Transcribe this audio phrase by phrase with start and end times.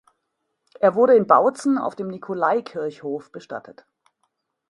[0.79, 3.85] Er wurde in Bautzen auf dem Nikolaikirchhof bestattet.